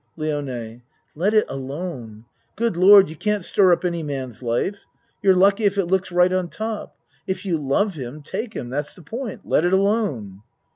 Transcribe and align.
LIONE 0.17 0.81
Let 1.13 1.35
it 1.35 1.45
alone. 1.47 2.25
Good 2.55 2.75
Lord, 2.75 3.07
you 3.07 3.15
can't 3.15 3.45
stir 3.45 3.71
up 3.71 3.85
any 3.85 4.01
man's 4.01 4.41
life. 4.41 4.87
You're 5.21 5.35
lucky 5.35 5.65
if 5.65 5.77
it 5.77 5.85
looks 5.85 6.11
right 6.11 6.33
on 6.33 6.47
top. 6.49 6.95
If 7.27 7.45
you 7.45 7.59
love 7.59 7.93
him 7.93 8.23
take 8.23 8.55
him 8.55 8.71
that's 8.71 8.95
the 8.95 9.03
point. 9.03 9.47
Let 9.47 9.63
it 9.63 9.73
alone. 9.73 10.41